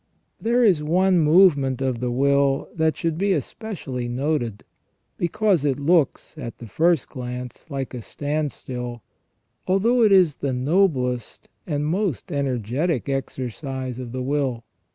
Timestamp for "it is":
10.01-10.37